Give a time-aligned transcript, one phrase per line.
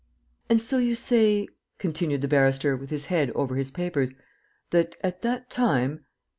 [0.49, 1.47] "And so you say,"
[1.77, 4.15] continued the barrister, with his head over his papers,
[4.73, 6.05] "that, at that time